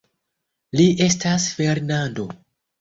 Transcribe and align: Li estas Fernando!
Li 0.79 0.87
estas 1.09 1.47
Fernando! 1.61 2.29